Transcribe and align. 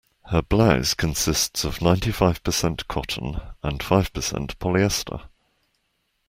Her 0.31 0.41
blouse 0.41 0.95
consists 0.95 1.63
of 1.63 1.79
ninety-five 1.79 2.43
percent 2.43 2.87
cotton 2.87 3.39
and 3.61 3.83
five 3.83 4.11
percent 4.13 4.57
polyester. 4.57 5.25